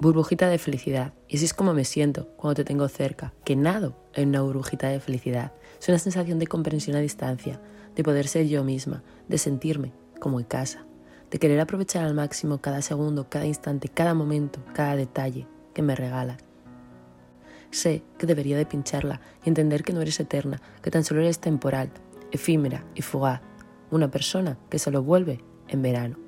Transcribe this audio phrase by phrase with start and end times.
[0.00, 1.12] Burbujita de felicidad.
[1.26, 4.86] Y así es como me siento cuando te tengo cerca, que nado en una burbujita
[4.86, 5.52] de felicidad.
[5.80, 7.60] Es una sensación de comprensión a distancia,
[7.96, 10.86] de poder ser yo misma, de sentirme como en casa,
[11.32, 15.96] de querer aprovechar al máximo cada segundo, cada instante, cada momento, cada detalle que me
[15.96, 16.38] regalas.
[17.72, 21.40] Sé que debería de pincharla y entender que no eres eterna, que tan solo eres
[21.40, 21.90] temporal,
[22.30, 23.40] efímera y fugaz,
[23.90, 26.27] una persona que solo vuelve en verano.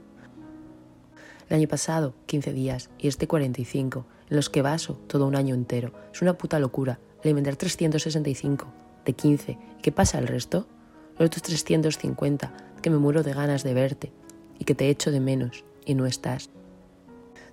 [1.51, 5.57] El año pasado, 15 días, y este 45, en los que vaso todo un año
[5.57, 5.93] entero.
[6.15, 8.67] Es una puta locura alimentar 365
[9.05, 9.53] de 15.
[9.53, 10.69] ¿Y qué pasa el resto?
[11.19, 14.13] Los otros 350, que me muero de ganas de verte
[14.61, 16.51] y que te echo de menos y no estás.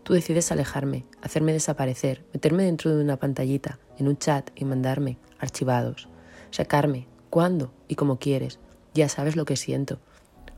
[0.04, 5.18] Tú decides alejarme, hacerme desaparecer, meterme dentro de una pantallita, en un chat y mandarme
[5.40, 6.07] archivados.
[6.52, 8.59] Sacarme, cuando y como quieres.
[8.93, 9.99] Ya sabes lo que siento,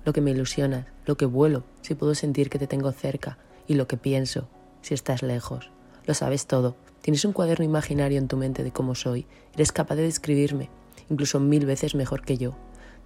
[0.05, 3.75] lo que me ilusiona, lo que vuelo si puedo sentir que te tengo cerca y
[3.75, 4.47] lo que pienso
[4.81, 5.71] si estás lejos.
[6.05, 6.75] Lo sabes todo.
[7.01, 9.25] Tienes un cuaderno imaginario en tu mente de cómo soy.
[9.53, 10.69] Eres capaz de describirme,
[11.09, 12.55] incluso mil veces mejor que yo.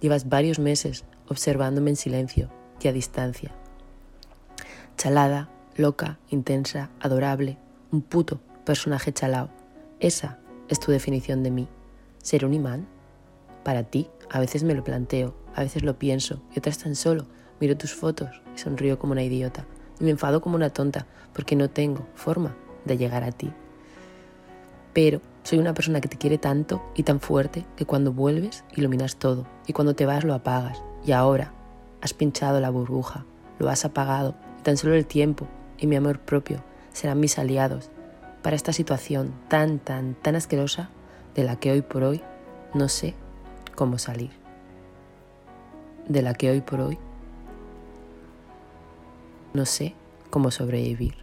[0.00, 3.52] Llevas varios meses observándome en silencio y a distancia.
[4.96, 7.58] Chalada, loca, intensa, adorable,
[7.90, 9.50] un puto personaje chalao.
[10.00, 10.38] Esa
[10.68, 11.68] es tu definición de mí.
[12.22, 12.86] ¿Ser un imán?
[13.62, 17.26] Para ti, a veces me lo planteo, a veces lo pienso y otras tan solo.
[17.60, 19.64] Miro tus fotos y sonrío como una idiota.
[20.00, 23.52] Y me enfado como una tonta porque no tengo forma de llegar a ti.
[24.92, 29.16] Pero soy una persona que te quiere tanto y tan fuerte que cuando vuelves iluminas
[29.16, 29.46] todo.
[29.66, 30.82] Y cuando te vas lo apagas.
[31.06, 31.52] Y ahora
[32.00, 33.24] has pinchado la burbuja,
[33.58, 35.46] lo has apagado y tan solo el tiempo
[35.78, 37.90] y mi amor propio serán mis aliados
[38.42, 40.90] para esta situación tan, tan, tan asquerosa
[41.34, 42.20] de la que hoy por hoy
[42.74, 43.14] no sé
[43.74, 44.30] cómo salir.
[46.08, 46.98] De la que hoy por hoy
[49.54, 49.94] no sé
[50.30, 51.14] cómo sobrevivir.